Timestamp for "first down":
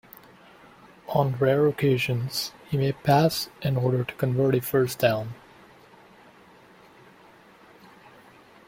4.59-5.35